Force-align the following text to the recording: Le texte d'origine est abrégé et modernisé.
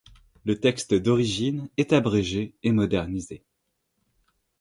Le 0.45 0.59
texte 0.59 0.95
d'origine 0.95 1.69
est 1.77 1.93
abrégé 1.93 2.55
et 2.63 2.71
modernisé. 2.71 3.43